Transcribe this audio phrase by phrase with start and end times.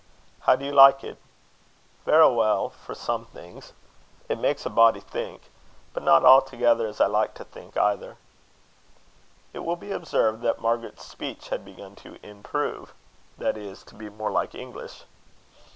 [0.39, 1.19] "How do you like it?"
[2.05, 3.73] "Verra weel for some things.
[4.29, 5.43] It makes a body think;
[5.93, 8.17] but not a'thegither as I like to think either."
[9.53, 12.95] It will be observed that Margaret's speech had begun to improve,
[13.37, 15.03] that is, to be more like English.